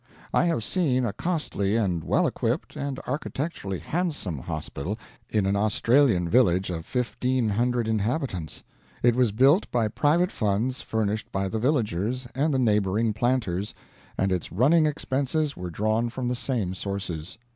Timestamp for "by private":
9.69-10.31